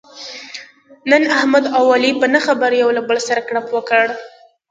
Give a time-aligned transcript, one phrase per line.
[1.11, 4.05] نن احمد او علي په نه خبره یو له بل سره کړپ وکړ.